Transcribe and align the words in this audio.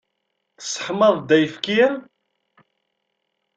Tesseḥmaḍ-d 0.57 1.29
ayefki? 1.35 1.81